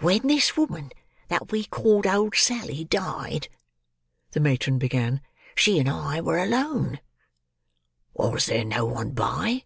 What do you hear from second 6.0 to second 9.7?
were alone." "Was there no one by?"